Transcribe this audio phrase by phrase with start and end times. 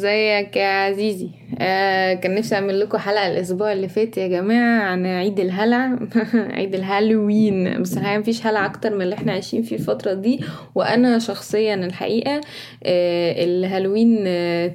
[0.00, 1.28] ازيك يا عزيزي؟
[1.58, 5.98] آه كان نفسي أعمل لكم حلقة الأسبوع اللي فات يا جماعة عن عيد الهلع.
[6.56, 7.82] عيد الهالوين.
[7.82, 10.40] بس الحقيقة مفيش هلع أكتر من اللي إحنا عايشين فيه الفترة دي.
[10.74, 12.40] وأنا شخصيا الحقيقة
[12.84, 14.24] آه الهالوين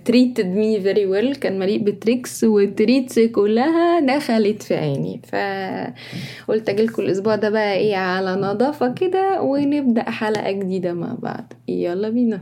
[0.03, 5.21] treated me very well كان مليء ب tricks وال treats كلها دخلت في عيني.
[5.23, 11.53] فقلت اجيلكم الأسبوع ده بقى إيه على نظافة كده ونبدأ حلقة جديدة مع بعض.
[11.67, 12.41] يلا بينا.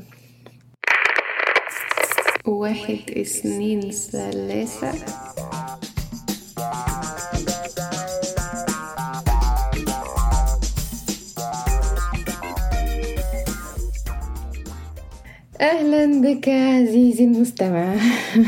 [2.48, 4.92] واحد اثنين ثلاثة.
[15.62, 17.96] أهلا بك عزيزي المستمع.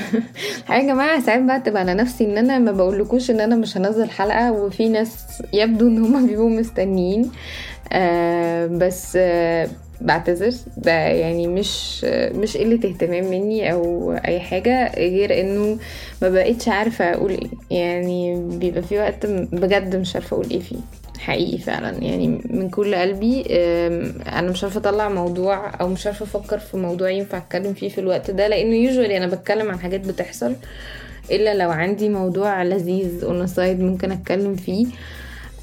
[0.69, 4.09] يا جماعة ساعات بقى تبقى على نفسي إن أنا ما بقولكوش إن أنا مش هنزل
[4.09, 7.31] حلقة وفي ناس يبدو إن هما بيبقوا مستنيين.
[7.91, 9.69] آه بس آه
[10.01, 10.51] بعتذر.
[10.77, 12.03] ده يعني مش
[12.33, 15.77] مش قلة اهتمام مني أو أي حاجة غير إنه
[16.21, 17.77] ما بقيتش عارفة أقول إيه.
[17.77, 20.75] يعني بيبقى في وقت بجد مش عارفة أقول إيه فيه.
[21.19, 22.03] حقيقي فعلا.
[22.03, 23.41] يعني من كل قلبي
[24.27, 27.97] أنا مش عارفة أطلع موضوع أو مش عارفة أفكر في موضوع ينفع أتكلم فيه في
[28.01, 30.55] الوقت ده لأنه usually أنا بتكلم عن حاجات بتحصل
[31.31, 34.85] إلا لو عندي موضوع لذيذ on side ممكن أتكلم فيه.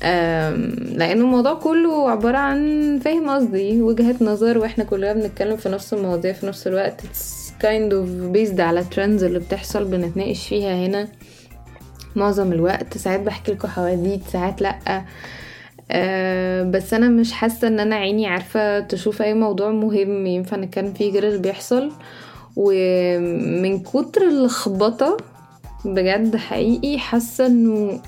[0.02, 6.32] لأنه الموضوع كله عبارة عن فاهم قصدي وجهة نظر وإحنا كلنا بنتكلم في نفس المواضيع
[6.32, 7.00] في نفس الوقت.
[7.00, 11.08] It's kind of based على trends اللي بتحصل بنتناقش فيها هنا
[12.16, 12.98] معظم الوقت.
[12.98, 15.04] ساعات بحكي لكم حواديت ساعات لأ.
[15.90, 20.92] أه بس أنا مش حاسة إن أنا عيني عارفة تشوف أي موضوع مهم ينفع نتكلم
[20.92, 21.92] فيه غير اللي بيحصل.
[22.56, 25.16] ومن كتر اللخبطة
[25.84, 28.00] بجد حقيقي حاسة إنه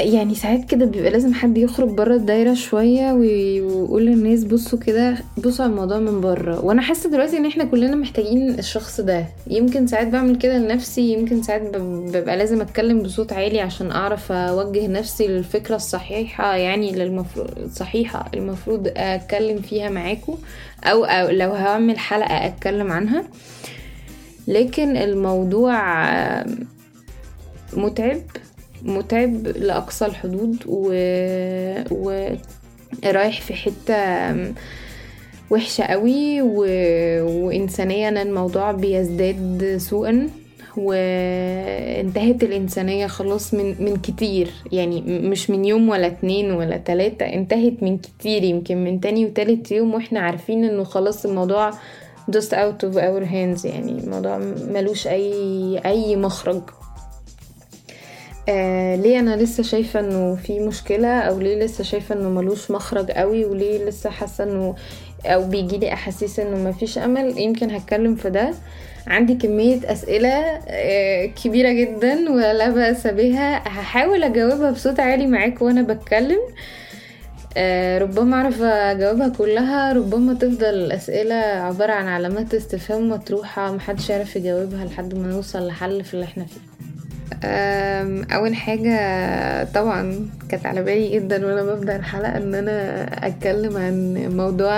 [0.00, 5.64] يعني ساعات كده بيبقى لازم حد يخرج بره الدايرة شوية ويقول للناس بصوا كده بصوا
[5.64, 6.64] على الموضوع من بره.
[6.64, 9.26] وأنا حاسة دلوقتي إن إحنا كلنا محتاجين الشخص ده.
[9.46, 14.86] يمكن ساعات بعمل كده لنفسي يمكن ساعات ببقى لازم أتكلم بصوت عالي عشان أعرف أوجه
[14.86, 20.34] نفسي للفكرة الصحيحة يعني للمفروض الصحيحة المفروض أتكلم فيها معاكم
[20.84, 23.24] أو, أو لو هعمل حلقة أتكلم عنها.
[24.48, 25.76] لكن الموضوع
[27.72, 28.20] متعب.
[28.86, 30.90] متعب لأقصى الحدود و...
[31.90, 32.36] و...
[33.04, 33.96] رايح في حتة
[35.50, 36.66] وحشة قوي و...
[37.46, 40.28] وإنسانيا الموضوع بيزداد سوءا
[40.76, 44.50] وانتهت الإنسانية خلاص من من كتير.
[44.72, 48.44] يعني مش من يوم ولا اتنين ولا تلاتة انتهت من كتير.
[48.44, 51.70] يمكن من تاني وتالت يوم وإحنا عارفين إنه خلاص الموضوع
[52.30, 53.64] just out of our hands.
[53.64, 56.62] يعني الموضوع ملوش أي أي مخرج.
[58.48, 63.10] آه ليه أنا لسه شايفة إنه في مشكلة أو ليه لسه شايفة إنه ملوش مخرج
[63.10, 64.74] قوي وليه لسه حاسة إنه
[65.26, 68.54] أو بيجيلي أحاسيس إنه مفيش أمل؟ يمكن هتكلم في ده.
[69.06, 70.28] عندي كمية أسئلة
[70.68, 76.38] آه كبيرة جدا ولا بأس بها هحاول أجاوبها بصوت عالي معاك وأنا بتكلم.
[77.56, 79.92] آه ربما أعرف أجاوبها كلها.
[79.92, 83.72] ربما تفضل الأسئلة عبارة عن علامات استفهام مطروحة.
[83.72, 86.85] محدش يعرف يجاوبها لحد ما نوصل لحل في اللي إحنا فيه.
[88.32, 94.72] أول حاجة طبعا كانت على بالي جدا وأنا ببدأ الحلقة إن أنا أتكلم عن موضوع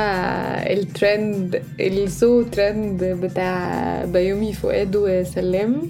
[0.72, 5.82] الترند السو ترند بتاع بيومي فؤاد وسلام.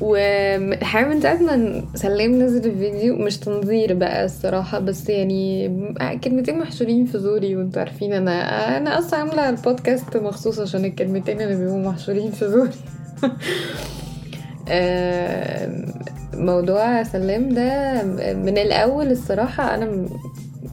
[0.00, 5.68] وحاجة من ساعة ما سلام نزل الفيديو مش تنظير بقى الصراحة بس يعني
[6.24, 11.56] كلمتين محشورين في زوري وأنتوا عارفين أنا أنا أصلا عاملة البودكاست مخصوص عشان الكلمتين اللي
[11.56, 12.70] بيبقوا محشورين في زوري.
[16.34, 18.02] موضوع سلام ده
[18.34, 20.06] من الأول الصراحة أنا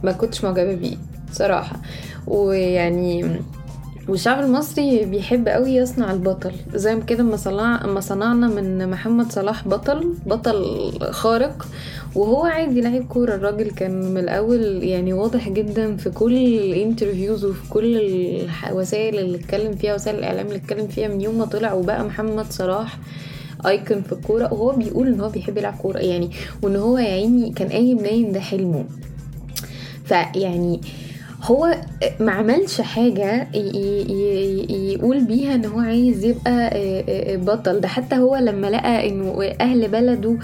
[0.04, 0.98] ما كنتش معجبة بيه
[1.32, 1.76] صراحة.
[2.28, 3.26] ويعني
[4.10, 6.52] والشعب المصري بيحب قوي يصنع البطل.
[6.76, 11.68] زي كده ما صنع ما صنعنا من محمد صلاح بطل بطل خارق
[12.16, 13.36] وهو عادي لعيب كورة.
[13.36, 17.96] الراجل كان من الأول يعني واضح جدا في كل الانترفيوز وفي كل
[18.70, 22.46] الوسائل اللي اتكلم فيها وسائل الإعلام اللي اتكلم فيها من يوم ما طلع وبقى محمد
[22.52, 22.98] صلاح.
[23.68, 26.30] ايكون في الكورة وهو بيقول إن هو بيحب يلعب كورة يعني
[26.62, 28.86] وإن هو يا عيني كان قايم نايم ده حلمه.
[30.06, 30.82] فيعني
[31.44, 31.76] هو
[32.20, 33.48] ما عملش حاجة
[34.70, 36.72] يقول بيها إن هو عايز يبقى
[37.38, 37.80] بطل.
[37.80, 40.38] ده حتى هو لما لقى انه أهل بلده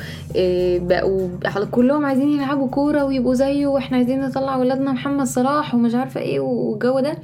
[0.88, 1.28] بقوا
[1.72, 6.40] كلهم عايزين يلعبوا كورة ويبقوا زيه وإحنا عايزين نطلع ولادنا محمد صلاح ومش عارفة إيه
[6.40, 7.18] والجو ده.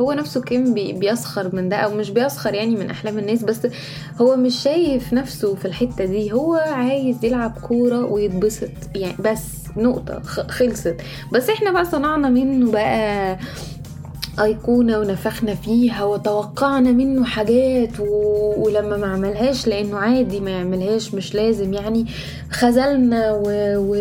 [0.00, 3.66] هو نفسه كان بيسخر من ده أو مش بيسخر يعني من أحلام الناس بس
[4.20, 6.32] هو مش شايف نفسه في الحتة دي.
[6.32, 9.42] هو عايز يلعب كورة ويتبسط يعني بس
[9.76, 10.96] نقطة خلصت.
[11.32, 13.38] بس إحنا بقى صنعنا منه بقى
[14.40, 18.04] أيقونة ونفخنا فيها وتوقعنا منه حاجات و...
[18.56, 21.72] ولما ما عملهاش لأنه عادي ما يعملهاش مش لازم.
[21.74, 22.06] يعني
[22.50, 23.42] خذلنا و...
[23.76, 23.94] و...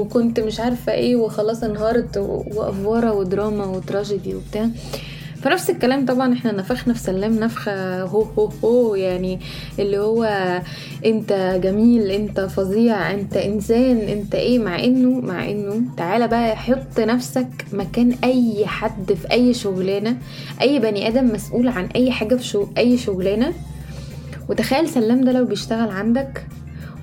[0.00, 4.68] وكنت مش عارفة إيه وخلاص انهارت وأفورة ودراما وتراجيدي وبتاع.
[5.42, 9.40] فنفس الكلام طبعا إحنا نفخنا في سلام نفخة هو هو هو يعني
[9.78, 10.24] اللي هو
[11.06, 17.00] أنت جميل أنت فظيع أنت إنسان أنت إيه؟ مع إنه مع إنه تعالى بقى حط
[17.00, 20.16] نفسك مكان أي حد في أي شغلانة
[20.60, 23.52] أي بني آدم مسؤول عن أي حاجة في شو أي شغلانة.
[24.48, 26.46] وتخيل سلام ده لو بيشتغل عندك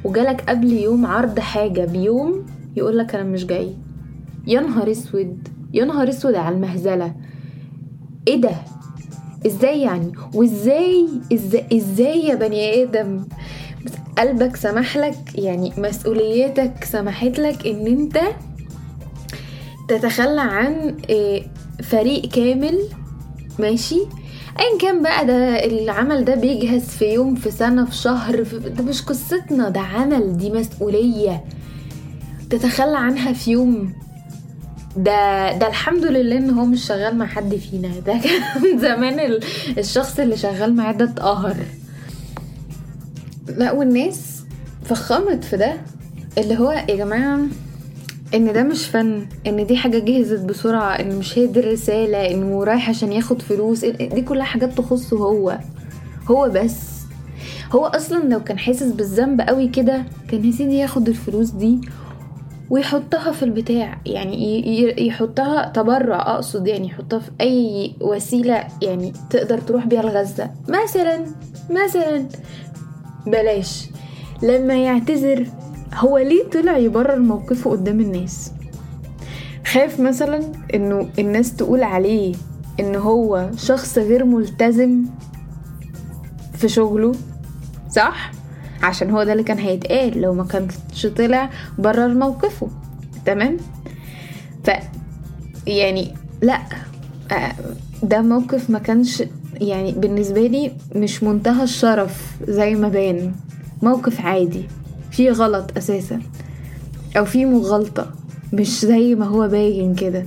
[0.04, 2.46] وجالك قبل يوم عرض حاجة بيوم
[2.76, 3.76] يقولك أنا مش جاي.
[4.48, 7.14] يا نهار أسود يا نهار أسود على المهزلة.
[8.28, 8.52] إيه ده؟
[9.46, 13.24] إزاي يعني؟ وازاي؟ إزاي, إزاي يا بني آدم؟
[14.18, 18.20] قلبك سمح لك يعني مسؤوليتك سمحت لك ان انت
[19.88, 21.42] تتخلى عن آه،
[21.84, 22.80] فريق كامل
[23.60, 24.00] ماشي؟
[24.60, 28.84] ايا كان بقى ده العمل ده بيجهز في يوم في سنة في شهر في ده
[28.84, 31.44] مش قصتنا ده عمل دي مسؤولية
[32.50, 33.94] تتخلى عنها في يوم.
[34.98, 37.88] ده ده الحمد لله إن هو مش شغال مع حد فينا.
[38.06, 39.40] ده كان زمان
[39.78, 41.56] الشخص اللي شغال معاه ده اتقهر.
[43.58, 44.44] لا والناس
[44.86, 45.74] فخمت في ده.
[46.38, 47.40] اللي هو يا جماعة
[48.34, 52.64] إن ده مش فن إن دي حاجة جهزت بسرعة إن مش هي دي الرسالة انه
[52.64, 53.86] رايح عشان ياخد فلوس.
[53.86, 55.58] دي كلها حاجات تخصه هو.
[56.28, 56.80] هو بس.
[57.72, 61.82] هو أصلا لو كان حاسس بالذنب قوي كده كان يا سيدي ياخد الفلوس دي
[62.70, 63.98] ويحطها في البتاع.
[64.06, 70.52] يعني يحطها تبرع أقصد يعني يحطها في أي وسيلة يعني تقدر تروح بيها الغزة.
[70.70, 71.26] مثلا
[71.70, 72.26] مثلا
[73.28, 73.90] بلاش.
[74.44, 75.48] لما يعتذر
[75.94, 78.52] هو ليه طلع يبرر موقفه قدام الناس؟
[79.66, 80.42] خاف مثلا
[80.74, 82.36] إنه الناس تقول عليه
[82.80, 85.06] إن هو شخص غير ملتزم
[86.54, 87.12] في شغله؟
[87.90, 88.32] صح؟
[88.88, 90.22] عشان هو ده اللي كان هيتقال.
[90.22, 91.50] لو ما كانش طلع
[91.80, 92.68] برر موقفه
[93.26, 93.58] تمام؟
[94.64, 94.70] ف
[95.68, 96.60] يعني لا
[97.32, 97.52] آه،
[98.04, 99.24] ده موقف ما كانش
[99.62, 103.32] يعني بالنسبة لي مش منتهى الشرف زي ما بان.
[103.82, 104.64] موقف عادي
[105.12, 106.22] فيه غلط أساسا
[107.18, 108.12] أو فيه مغالطة
[108.54, 110.26] مش زي ما هو باين كده.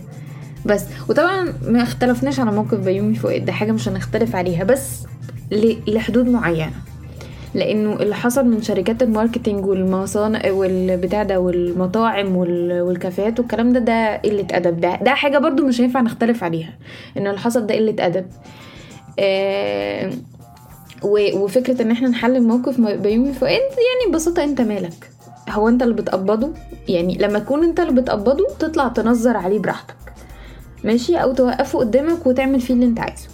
[0.66, 4.88] بس وطبعا ما اختلفناش على موقف بيومي فؤاد ده حاجة مش هنختلف عليها بس
[5.88, 6.72] لحدود معينة.
[7.54, 14.46] لأنه اللي حصل من شركات الماركتينج والمصانع والبتاع ده والمطاعم والكافيهات والكلام ده ده قلة
[14.52, 14.80] أدب.
[14.80, 16.72] ده ده حاجة برضو مش هينفع نختلف عليها
[17.16, 18.26] إن اللي حصل ده قلة أدب.
[19.18, 20.10] آه
[21.34, 25.10] وفكرة إن إحنا نحل موقف بيومي فؤاد يعني ببساطة أنت مالك.
[25.50, 26.50] هو أنت اللي بتقبضه؟
[26.88, 29.94] يعني لما تكون أنت اللي بتقبضه تطلع تنظر عليه براحتك.
[30.84, 33.28] ماشي؟ أو توقفه قدامك وتعمل فيه اللي أنت عايزه.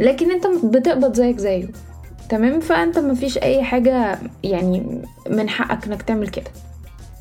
[0.00, 1.68] لكن أنت بتقبض زيك زيه.
[2.28, 6.50] تمام؟ فأنت مفيش أي حاجة يعني من حقك إنك تعمل كده.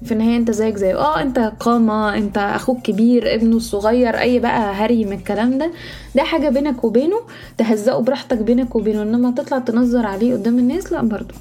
[0.05, 4.73] في النهاية أنت زيك زي آه أنت قامة أنت أخوك كبير ابنه الصغير أي بقى
[4.73, 5.71] هري من الكلام ده.
[6.15, 7.19] ده حاجة بينك وبينه
[7.57, 11.33] تهزقه براحتك بينك وبينه إنما تطلع تنظر عليه قدام الناس لا برضو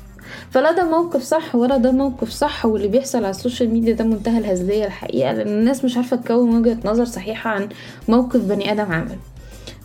[0.50, 4.04] فلا ده موقف صح ولا ده موقف صح واللي بيحصل على ال social media ده
[4.04, 7.68] منتهى الهزلية الحقيقة لأن الناس مش عارفة تكون وجهة نظر صحيحة عن
[8.08, 9.16] موقف بني آدم عمل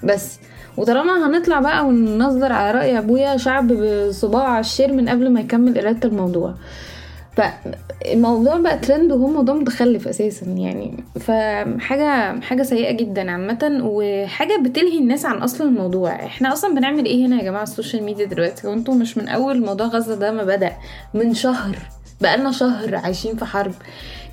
[0.03, 0.39] بس
[0.77, 5.39] وطالما هنطلع بقى وننظر على رأي أبويا شعب بصباع على ال share من قبل ما
[5.39, 6.53] يكمل قراية الموضوع.
[7.38, 11.03] فالموضوع بقى ترند وهو موضوع متخلف أساسا يعني.
[11.19, 16.12] فحاجه حاجة سيئة جدا عامة وحاجة بتلهي الناس عن أصلا الموضوع.
[16.25, 19.65] إحنا أصلا بنعمل إيه هنا يا جماعة ال social media دلوقتي؟ وانتوا مش من أول
[19.65, 20.72] موضوع غزة ده ما بدأ
[21.13, 21.77] من شهر.
[22.22, 23.74] بقالنا شهر عايشين في حرب.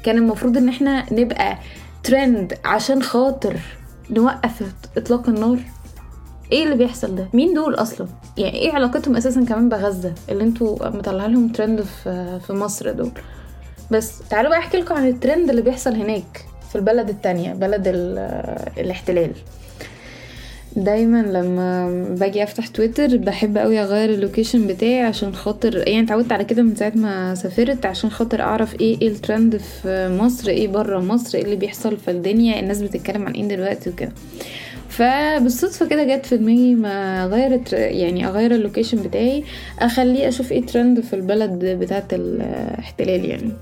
[0.05, 1.59] كان المفروض إن إحنا نبقى
[2.05, 3.57] ترند عشان خاطر
[4.11, 4.63] نوقف
[4.97, 5.59] اطلاق النار.
[6.53, 8.07] إيه اللي بيحصل ده؟ مين دول أصلا؟
[8.39, 13.11] يعني إيه علاقتهم أساسا كمان بغزة اللي أنتوا مطلعين لهم ترند في في مصر دول؟
[13.91, 17.83] بس تعالوا بقى احكي لكم عن الترند اللي بيحصل هناك في البلد التانية بلد
[18.79, 19.31] الاحتلال.
[20.77, 26.33] دايما لما باجي افتح تويتر بحب قوي اغير ال location بتاعي عشان خاطر يعني اتعودت
[26.33, 30.69] على كده من ساعة ما سافرت عشان خاطر اعرف إيه إيه الترند في مصر إيه
[30.69, 34.13] بره مصر إيه اللي بيحصل في الدنيا الناس بتتكلم عن إيه دلوقتي وكده.
[34.97, 39.45] فبالصدفة كده جت في دماغي ما غيرت يعني أغير ال location بتاعي
[39.79, 43.53] أخليه أشوف إيه ترند في البلد بتاعت الاحتلال يعني.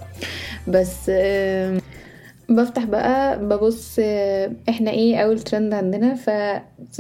[0.69, 1.11] بس
[2.49, 3.99] بفتح بقى ببص
[4.69, 6.31] إحنا إيه أول ترند عندنا؟ ف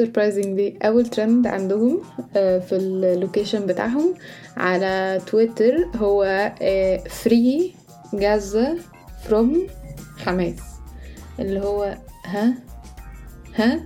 [0.02, 2.00] surprisingly أول ترند عندهم
[2.34, 4.14] في ال location بتاعهم
[4.56, 6.52] على تويتر هو
[7.10, 7.74] free
[8.14, 8.78] Gaza
[9.24, 9.66] from
[10.18, 10.58] حماس
[11.38, 11.94] اللي هو
[12.26, 12.54] ها؟
[13.56, 13.80] ها؟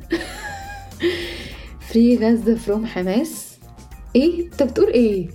[1.88, 3.46] free Gaza from حماس
[4.16, 5.28] إيه؟ أنت بتقول إيه؟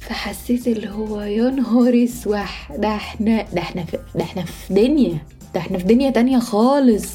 [0.00, 2.72] فحسيت اللي هو يا نهار أسوح.
[2.78, 5.18] ده إحنا ده إحنا في ده إحنا في دنيا.
[5.54, 7.08] ده إحنا في دنيا تانية خالص.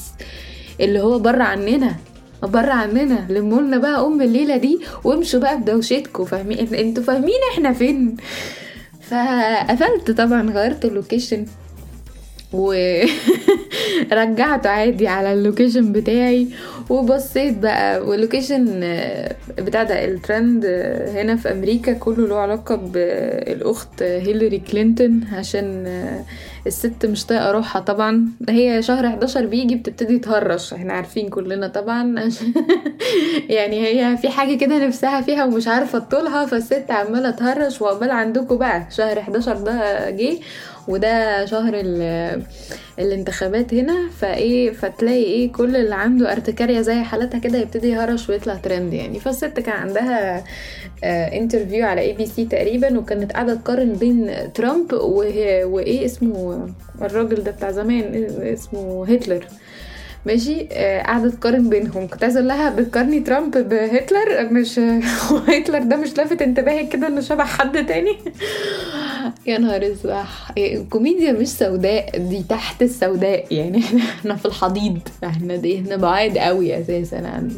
[0.80, 1.96] اللي هو بره عننا.
[2.44, 3.26] بره عننا.
[3.30, 8.16] لمولنا بقى أم الليلة دي وامشوا بقى بدوشتكم فاهمين؟ أنتوا فاهمين إحنا فين.
[9.02, 11.46] فقفلت طبعا غيرت ال location.
[14.12, 16.48] ورجعته عادي على ال location بتاعي.
[16.90, 18.66] وبصيت بقى وال location
[19.58, 20.66] بتاع ده الترند
[21.16, 25.88] هنا في أمريكا كله له علاقة بالأخت هيلاري كلينتون عشان
[26.68, 28.26] الست مش طايقة روحها طبعا.
[28.50, 30.74] هي شهر 11 بيجي بتبتدي تهرش.
[30.74, 32.16] إحنا عارفين كلنا طبعا.
[33.50, 38.58] يعني هي في حاجة كده نفسها فيها ومش عارفة تطولها فالست عمالة تهرش وعقبال عندكم
[38.58, 40.38] بقى شهر 11 ده جه.
[40.88, 41.74] وده شهر
[43.00, 48.56] الانتخابات هنا فايه فتلاقي إيه كل اللي عنده ارتكاريا زي حالتها كده يبتدي يهرش ويطلع
[48.56, 49.20] ترند يعني.
[49.20, 50.44] فالست كان عندها
[51.04, 56.70] interview على ABC تقريبا وكانت قاعدة تقارن بين ترامب وإيه اسمه
[57.02, 59.46] الراجل ده بتاع زمان اسمه هتلر.
[60.26, 60.64] ماشي؟
[61.06, 62.08] قاعدة تقارن بينهم.
[62.08, 64.80] كنت عايزة لها بتقارني ترامب بهتلر؟ مش
[65.50, 68.18] هتلر ده مش لافت انتباهك كده إنه شبه حد تاني؟
[69.48, 73.46] يا نهار اسوح الكوميديا مش سوداء دي تحت السوداء.
[73.54, 73.80] يعني
[74.20, 75.00] إحنا في الحضيض.
[75.24, 77.52] إحنا دي إحنا بعاد قوي أساسا عن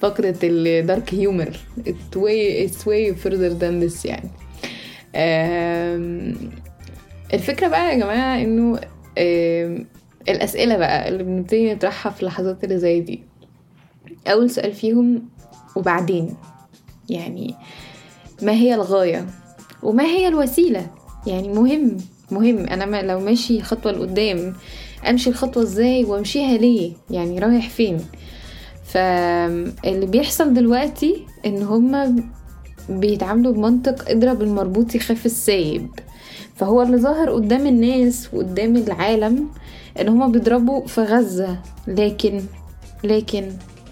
[0.00, 1.56] فقرة الدارك هيومر
[1.88, 4.30] it's way it's way further than this يعني.
[7.34, 8.80] الفكرة بقى يا جماعة إنه
[10.28, 13.22] الأسئلة بقى اللي بنبتدي نطرحها في اللحظات اللي زي دي.
[14.26, 15.28] أول سؤال فيهم
[15.76, 16.36] وبعدين؟
[17.10, 17.54] يعني
[18.42, 19.26] ما هي الغاية؟
[19.82, 20.90] وما هي الوسيلة؟
[21.26, 21.96] يعني مهم
[22.30, 22.58] مهم.
[22.58, 24.54] أنا ما لو ماشي خطوة لقدام
[25.10, 27.98] أمشي الخطوة إزاي وأمشيها ليه؟ يعني رايح فين؟
[28.84, 32.16] فاللي بيحصل دلوقتي إن هما
[32.88, 35.88] بيتعاملوا بمنطق اضرب المربوط يخاف السايب.
[36.56, 39.48] فهو اللي ظاهر قدام الناس وقدام العالم
[40.00, 41.58] إن هما بيضربوا في غزة.
[41.86, 42.42] لكن
[43.04, 43.48] لكن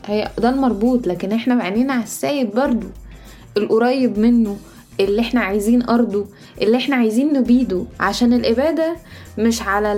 [0.06, 1.06] هي ده المربوط.
[1.06, 2.86] لكن إحنا بعينينا على السايب برضو.
[3.56, 4.56] القريب منه
[5.00, 6.26] اللي إحنا عايزين أرضه
[6.62, 7.84] اللي إحنا عايزين نبيده.
[8.00, 8.96] عشان الإبادة
[9.38, 9.92] مش على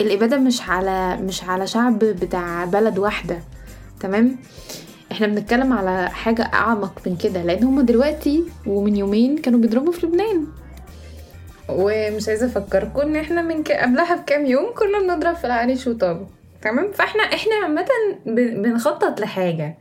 [0.00, 3.38] الإبادة مش على مش على شعب بتاع بلد واحدة.
[4.00, 4.36] تمام؟
[5.12, 7.42] إحنا بنتكلم على حاجة أعمق من كده.
[7.42, 10.46] لأن هما دلوقتي ومن يومين كانوا بيضربوا في لبنان.
[11.68, 13.72] ومش عايزة أفكركم إن إحنا من ك...
[13.72, 16.26] قبلها بكام يوم كنا بنضرب في العريش وطابه
[16.62, 17.86] تمام؟ فإحنا إحنا عامة
[18.26, 19.78] بنخطط لحاجة.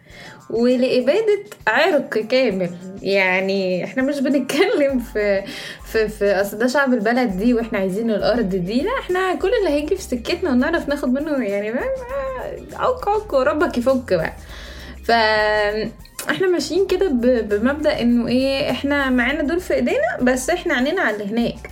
[0.49, 2.69] ولإبادة عرق كامل.
[3.01, 5.43] يعني إحنا مش بنتكلم في
[5.85, 8.81] في في أصل ده شعب البلد دي وإحنا عايزين الأرض دي.
[8.81, 11.79] لا إحنا كل اللي هيجي في سكتنا ونعرف ناخد منه يعني
[12.73, 14.33] عوك عوك وربك يفك بقى.
[15.03, 15.11] ف
[16.29, 17.07] إحنا ماشيين كده
[17.41, 21.69] بمبدأ إنه إيه إحنا معانا دول في إيدينا بس إحنا عينينا على اللي هناك.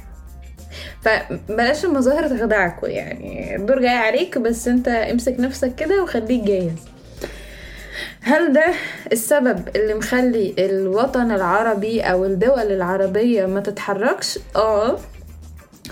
[1.01, 6.79] فبلاش المظاهر تخدعكوا يعني الدور جاي عليك بس انت امسك نفسك كده وخليك جاهز.
[8.21, 8.65] هل ده
[9.11, 14.97] السبب اللي مخلي الوطن العربي أو الدول العربية ما تتحركش؟ آه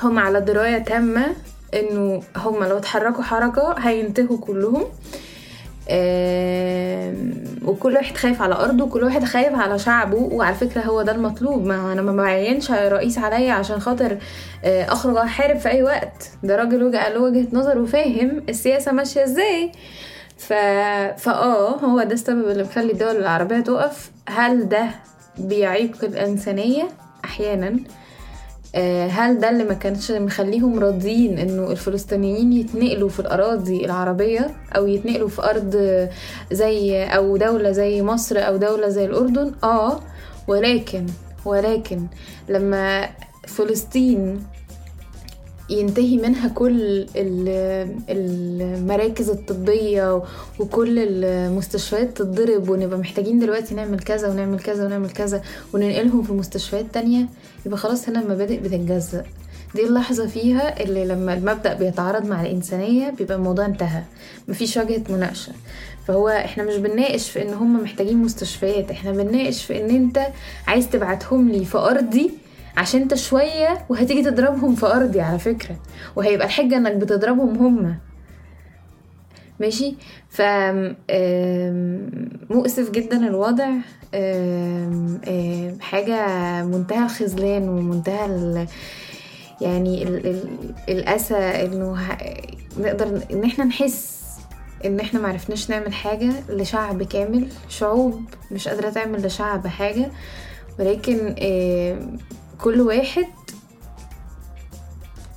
[0.01, 1.25] هم على دراية تامة
[1.73, 4.85] إنه هم لو اتحركوا حركة هينتهوا كلهم.
[7.65, 10.17] وكل واحد خايف على أرضه وكل واحد خايف على شعبه.
[10.17, 11.65] وعلى فكرة هو ده المطلوب.
[11.65, 14.17] ما أنا ما بعينش رئيس عليا عشان خاطر
[14.65, 16.29] أخرج أحارب في أي وقت.
[16.43, 19.71] ده راجل وجه له وجهة نظر وفاهم السياسة ماشية إزاي.
[20.37, 20.53] ف...
[21.23, 24.11] فاه هو ده السبب اللي مخلي الدول العربية تقف.
[24.29, 24.85] هل ده
[25.37, 26.87] بيعيق الإنسانية؟
[27.25, 27.79] أحيانا.
[29.09, 35.27] هل ده اللي ما كانش مخليهم راضيين إنه الفلسطينيين يتنقلوا في الأراضي العربية أو يتنقلوا
[35.29, 35.75] في أرض
[36.51, 39.99] زي أو دولة زي مصر أو دولة زي الأردن؟ آه
[40.47, 41.05] ولكن
[41.45, 42.05] ولكن
[42.49, 43.09] لما
[43.47, 44.43] فلسطين
[45.71, 47.05] ينتهي منها كل
[48.09, 50.21] المراكز الطبية
[50.59, 55.41] وكل المستشفيات تتضرب ونبقى محتاجين دلوقتي نعمل كذا ونعمل كذا ونعمل كذا
[55.73, 57.25] وننقلهم في مستشفيات تانية
[57.65, 59.23] يبقى خلاص هنا المبادئ بتتجزأ.
[59.75, 64.03] دي اللحظة فيها اللي لما المبدأ بيتعارض مع الإنسانية بيبقى الموضوع انتهى
[64.47, 65.51] مفيش وجهة مناقشة.
[66.07, 70.27] فهو إحنا مش بنناقش في إن هم محتاجين مستشفيات إحنا بنناقش في إن أنت
[70.67, 72.31] عايز تبعتهم لي في أرضي
[72.77, 75.75] عشان انت شوية وهتيجي تضربهم في أرضي على فكرة.
[76.15, 77.95] وهيبقى الحجة إنك بتضربهم هما
[79.59, 79.95] ماشي؟
[80.29, 80.41] ف
[82.49, 83.69] مؤسف جدا الوضع.
[85.81, 86.25] حاجة
[86.63, 88.67] منتهى الخذلان ومنتهى ال
[89.61, 90.49] يعني ال ال
[90.89, 91.97] الأسى إنه
[92.79, 94.21] نقدر إن إحنا نحس
[94.85, 97.47] إن إحنا معرفناش نعمل حاجة لشعب كامل.
[97.69, 100.11] شعوب مش قادرة تعمل لشعب حاجة.
[100.79, 101.35] ولكن
[102.61, 103.25] كل واحد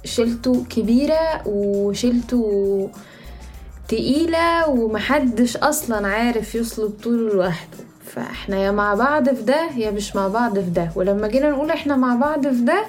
[0.05, 2.91] شيلته كبيرة وشيلته
[3.89, 7.77] تقيلة ومحدش أصلا عارف يصلب طوله لوحده.
[8.07, 10.91] فإحنا يا مع بعض في ده يا مش مع بعض في ده.
[10.97, 12.85] ولما جينا نقول إحنا مع بعض في ده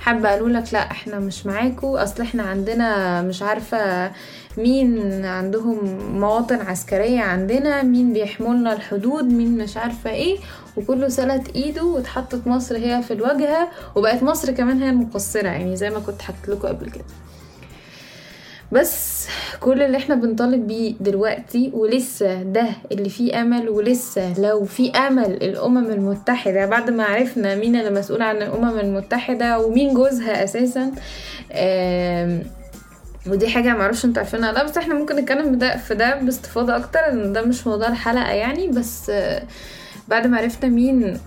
[0.00, 4.10] حابة قالوا لك لا إحنا مش معاكو أصل إحنا عندنا مش عارفة
[4.58, 5.78] مين عندهم
[6.20, 10.38] مواطن عسكرية عندنا مين بيحملنا الحدود مين مش عارفة إيه.
[10.76, 15.48] وكله سلت إيده واتحطت مصر هي في الواجهة وبقت مصر كمان هي المقصرة.
[15.48, 17.04] يعني زي ما كنت حكيت لكم قبل كده.
[18.72, 19.26] بس
[19.60, 25.24] كل اللي إحنا بنطالب بيه دلوقتي ولسه ده اللي فيه أمل ولسه لو في أمل
[25.42, 30.92] الأمم المتحدة بعد ما عرفنا مين اللي مسؤول عن الأمم المتحدة ومين جوزها أساسا
[33.26, 37.00] ودي حاجة معرفش أنتوا عارفينها لأ بس إحنا ممكن نتكلم ده في ده باستفاضة أكتر
[37.12, 39.12] إن ده مش موضوع الحلقة يعني بس
[40.08, 41.20] بعد ما عرفنا مين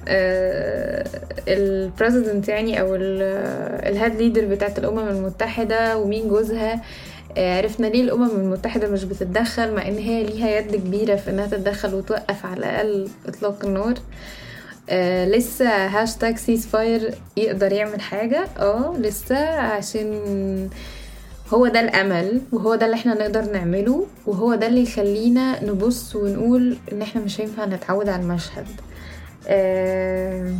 [1.47, 6.81] ال president يعني أو ال head leader بتاعت الأمم المتحدة ومين جوزها آه،
[7.37, 11.93] عرفنا ليه الأمم المتحدة مش بتتدخل مع إن هي ليها يد كبيرة في إنها تتدخل
[11.95, 13.93] وتوقف على الأقل إطلاق النار
[14.89, 18.45] آه لسه hashtag ceasefire يقدر يعمل حاجة.
[18.59, 20.69] آه لسه عشان
[21.53, 26.77] هو ده الأمل وهو ده اللي إحنا نقدر نعمله وهو ده اللي يخلينا نبص ونقول
[26.91, 28.65] إن إحنا مش هينفع نتعود على المشهد.
[29.47, 30.53] آه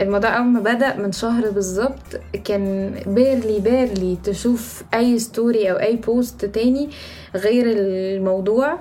[0.00, 5.96] الموضوع أول ما بدأ من شهر بالظبط كان barely barely تشوف أي story أو أي
[5.96, 6.90] post تاني
[7.34, 8.78] غير الموضوع.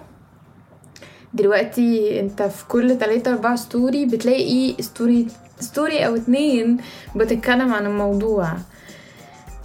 [1.34, 5.28] دلوقتي أنت في كل تلاتة أربع story بتلاقي story
[5.60, 6.78] story أو اتنين
[7.16, 8.48] بتتكلم عن الموضوع.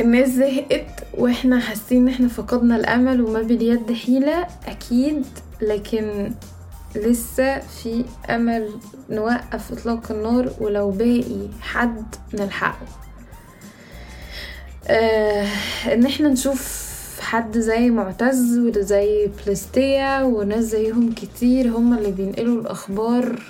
[0.01, 0.87] الناس زهقت
[1.19, 5.25] وإحنا حاسين إن إحنا فقدنا الأمل وما باليد حيلة أكيد
[5.63, 6.31] لكن
[6.97, 8.69] لسه في أمل
[9.11, 12.87] نوقف إطلاق النار ولو باقي حد نلحقه.
[14.89, 15.47] آه
[15.93, 16.87] إن إحنا نشوف
[17.21, 23.43] حد زي معتز وزي بلستيا وناس زيهم كتير هم اللي بينقلوا الأخبار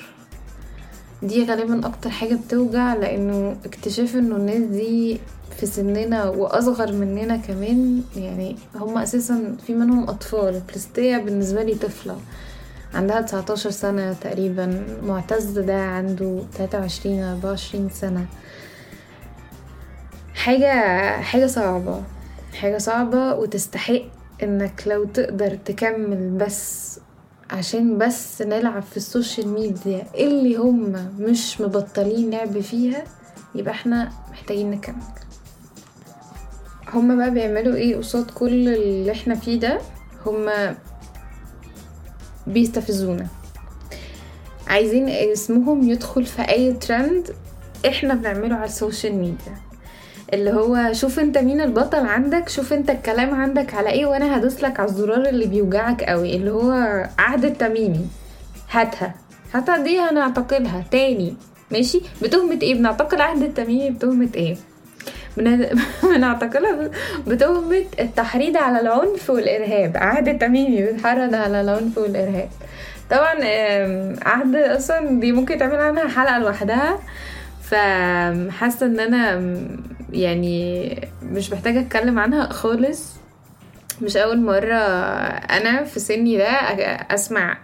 [1.22, 5.18] دي غالبا أكتر حاجة بتوجع لأنه اكتشاف إنه الناس دي
[5.60, 10.60] في سننا وأصغر مننا كمان يعني هم أساسا في منهم أطفال.
[10.72, 12.16] بلستيا بالنسبة لي طفلة.
[12.96, 18.26] عندها 19 سنة تقريبا معتز ده عنده 23 24 سنة.
[20.34, 20.70] حاجة
[21.20, 22.02] حاجة صعبة
[22.60, 24.02] حاجة صعبة وتستحق
[24.42, 26.98] إنك لو تقدر تكمل بس
[27.50, 33.04] عشان بس نلعب في ال social media اللي هم مش مبطلين لعب فيها
[33.54, 35.02] يبقى إحنا محتاجين نكمل.
[36.94, 39.78] هما بقى بيعملوا إيه قصاد كل اللي إحنا فيه ده؟
[40.26, 40.76] هما
[42.46, 43.26] بيستفزونا.
[44.66, 47.30] عايزين اسمهم يدخل في أي ترند
[47.88, 49.56] إحنا بنعمله على ال social media
[50.34, 54.80] اللي هو شوف أنت مين البطل عندك شوف أنت الكلام عندك على إيه وأنا هدوسلك
[54.80, 56.70] على الزرار اللي بيوجعك قوي اللي هو
[57.18, 58.06] عهد التميمي
[58.70, 59.14] هاتها.
[59.54, 61.34] هاتها دي هنعتقلها تاني.
[61.72, 64.56] ماشي؟ بتهمة إيه؟ بنعتقل عهد التميمي بتهمة إيه؟
[65.36, 66.90] بنعتقلها
[67.28, 69.96] بتهمة التحريض على العنف والإرهاب.
[69.96, 72.48] عهد التميمي بيتحرض على العنف والإرهاب.
[73.10, 73.34] طبعا
[74.22, 76.98] عهد أصلا دي ممكن تعمل عنها حلقة لوحدها.
[77.62, 79.56] فحاسة إن أنا
[80.12, 80.88] يعني
[81.22, 83.16] مش محتاجة أتكلم عنها خالص.
[84.02, 84.74] مش أول مرة
[85.50, 86.50] أنا في سني ده
[87.10, 87.58] أسمع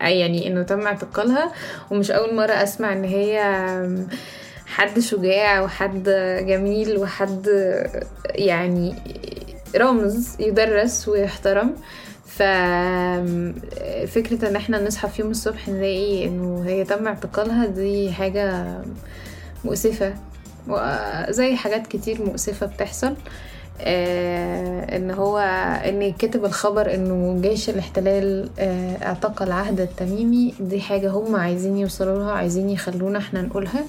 [0.00, 1.52] يعني إنه تم اعتقالها.
[1.90, 3.40] ومش أول مرة أسمع إن هي
[4.66, 6.08] حد شجاع وحد
[6.46, 7.46] جميل وحد
[8.24, 8.94] يعني
[9.76, 11.74] رمز يدرس ويحترم.
[12.26, 13.28] ففكرة
[14.48, 18.78] إن إحنا نصحى في يوم الصبح نلاقي إنه هي تم اعتقالها دي حاجة
[19.64, 20.14] مؤسفة.
[21.28, 23.14] زي حاجات كتير مؤسفة بتحصل.
[23.80, 25.38] آه إن هو
[25.88, 30.54] إن كتب الخبر إنه جيش الاحتلال آه اعتقل عهد التميمي.
[30.60, 33.80] دي حاجة هم عايزين يوصلوا لها عايزين يخلونا إحنا نقولها.
[33.80, 33.84] آه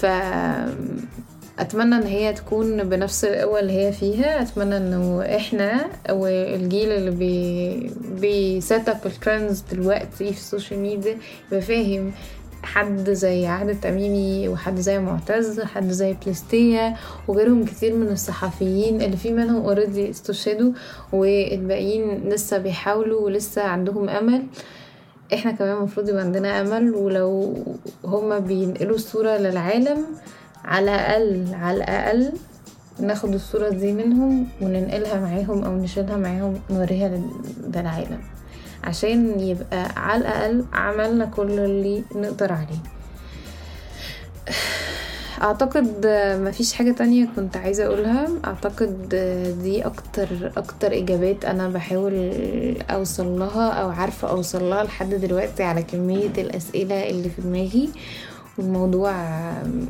[0.00, 0.06] ف
[1.58, 4.42] أتمنى إن هي تكون بنفس القوة اللي هي فيها.
[4.42, 10.80] أتمنى إنه إحنا والجيل اللي بي بي set up ال trends دلوقتي في ال social
[10.80, 11.16] media
[11.48, 12.12] يبقى فاهم
[12.62, 16.96] حد زي عهد التميمي وحد زي معتز حد زي بليستيا
[17.28, 20.72] وغيرهم كتير من الصحفيين اللي في منهم already استشهدوا
[21.12, 24.42] والباقيين لسه بيحاولوا ولسه عندهم أمل.
[25.34, 27.54] إحنا كمان المفروض يبقى عندنا أمل ولو
[28.04, 30.06] هما بينقلوا الصورة للعالم
[30.64, 32.32] على الأقل على الأقل
[33.00, 37.20] ناخد الصورة دي منهم وننقلها معاهم أو نشيلها معاهم نوريها
[37.74, 38.20] للعالم
[38.84, 42.80] عشان يبقى على الأقل عملنا كل اللي نقدر عليه.
[45.42, 46.06] أعتقد
[46.40, 48.28] مفيش حاجة تانية كنت عايزة أقولها.
[48.44, 49.08] أعتقد
[49.62, 52.32] دي أكتر أكتر إجابات أنا بحاول
[52.90, 57.88] أوصل لها أو عارفة أوصل لها لحد دلوقتي على كمية الأسئلة اللي في دماغي.
[58.58, 59.12] والموضوع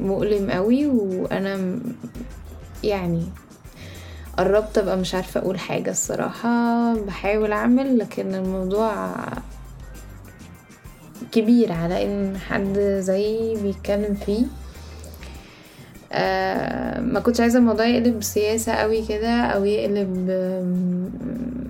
[0.02, 1.78] مؤلم قوي وأنا
[2.84, 3.22] يعني
[4.38, 6.94] قربت أبقى مش عارفة أقول حاجة الصراحة.
[6.94, 9.14] بحاول أعمل لكن الموضوع
[11.32, 14.44] كبير على إن حد زي بيتكلم فيه.
[16.12, 20.30] آه ما كنتش عايزة الموضوع يقلب سياسه قوي كده أو يقلب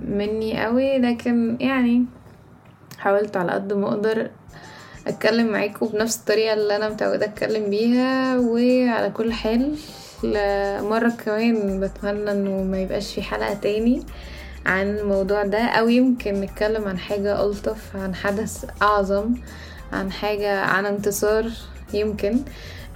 [0.09, 2.05] مني قوي لكن يعني
[2.99, 4.31] حاولت على قد ما أقدر
[5.07, 9.75] أتكلم معاكم بنفس الطريقة اللي أنا متعودة أتكلم بيها وعلى كل حال
[10.85, 14.03] مرة كمان بتمنى انه ما يبقاش في حلقة تاني
[14.67, 19.35] عن الموضوع ده أو يمكن نتكلم عن حاجة ألطف عن حدث أعظم
[19.93, 21.51] عن حاجة عن انتصار
[21.95, 22.33] يمكن.
[22.37, 22.41] آه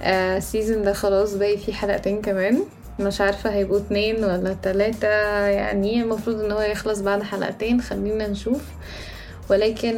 [0.01, 2.59] السيزون ده خلاص باقي فيه حلقتين كمان.
[2.99, 5.07] مش عارفة هيبقوا اتنين ولا تلاتة.
[5.47, 8.61] يعني المفروض إن هو يخلص بعد حلقتين خلينا نشوف.
[9.49, 9.95] ولكن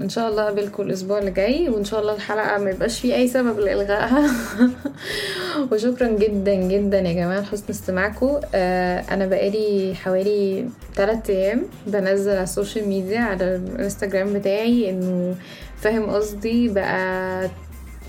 [0.00, 3.28] إن شاء الله اقابلكم الأسبوع اللي جاي وإن شاء الله الحلقة ما يبقاش في أي
[3.28, 4.30] سبب لإلغائها.
[5.72, 8.40] وشكرا جدا جدا يا جماعة لحسن استماعكم.
[8.54, 15.34] أنا بقالي حوالي 3 أيام بنزل على ال social media على الإنستجرام بتاعي إنه
[15.80, 17.50] فاهم قصدي بقى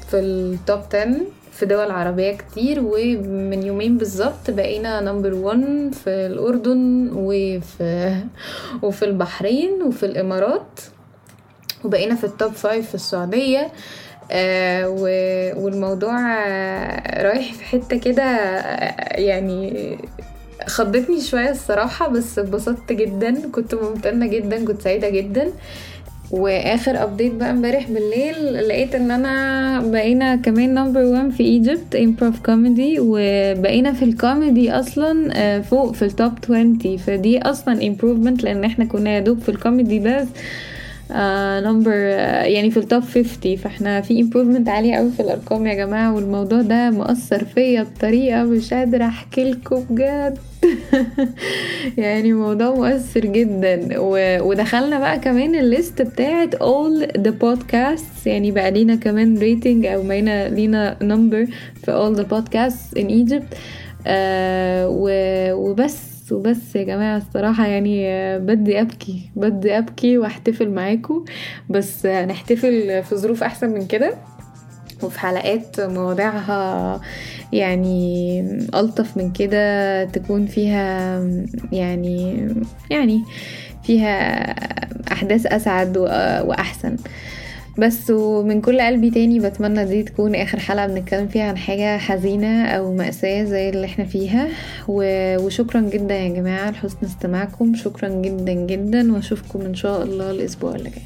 [0.09, 1.15] في ال top 10
[1.51, 8.15] في دول عربية كتير ومن يومين بالظبط بقينا number 1 في الأردن وفي
[8.83, 10.81] وفي البحرين وفي الإمارات
[11.83, 13.71] وبقينا في ال top 5 في السعودية.
[14.31, 14.89] آه
[15.57, 16.15] والموضوع
[17.21, 18.23] رايح في حتة كده
[19.11, 19.97] يعني
[20.67, 25.51] خضتني شوية الصراحة بس اتبسطت جدا كنت ممتنة جدا كنت سعيدة جدا.
[26.31, 32.39] واخر update بقى امبارح بالليل لقيت ان انا بقينا كمان number 1 في Egypt improv
[32.39, 38.85] comedy وبقينا في الكوميدي أصلا فوق في ال top 20 فدي أصلا improvement لأن إحنا
[38.85, 40.27] كنا يا دوب في الكوميدي بس.
[41.11, 45.67] number uh, uh, يعني في ال top 50 فإحنا في improvement عالية قوي في الأرقام
[45.67, 50.37] يا جماعة والموضوع ده مؤثر فيا بطريقة مش قادرة أحكي لكم بجد.
[51.97, 53.99] يعني موضوع مؤثر جدا.
[53.99, 54.39] و...
[54.49, 58.25] ودخلنا بقى كمان ال list بتاعت all the podcasts.
[58.27, 61.47] يعني بقى لينا كمان rating أو بقينا لينا number
[61.83, 63.57] في all the podcasts in Egypt.
[64.07, 65.09] آه و...
[65.53, 66.14] وبس.
[66.31, 68.05] وبس يا جماعة الصراحة يعني
[68.39, 71.25] بدي أبكي بدي أبكي وأحتفل معاكم
[71.69, 74.15] بس نحتفل في ظروف أحسن من كده.
[75.03, 77.01] وفي حلقات مواضيعها
[77.53, 78.41] يعني
[78.75, 81.19] ألطف من كده تكون فيها
[81.71, 82.47] يعني
[82.89, 83.23] يعني
[83.83, 84.41] فيها
[85.11, 85.97] أحداث أسعد
[86.47, 86.95] وأحسن.
[87.77, 92.65] بس ومن كل قلبي تاني بتمنى دي تكون آخر حلقة بنتكلم فيها عن حاجة حزينة
[92.65, 94.47] أو مأساة زي اللي إحنا فيها.
[94.87, 97.75] وشكرا جدا يا جماعة لحسن استماعكم.
[97.75, 101.03] شكرا جدا جدا وأشوفكم إن شاء الله الأسبوع اللي جاي.